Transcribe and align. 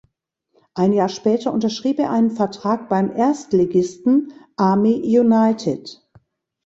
Ein 0.73 0.93
Jahr 0.93 1.09
später 1.09 1.53
unterschrieb 1.53 1.99
er 1.99 2.09
einen 2.09 2.31
Vertrag 2.31 2.89
beim 2.89 3.11
Erstligisten 3.15 4.33
Army 4.55 4.95
United. 5.19 6.01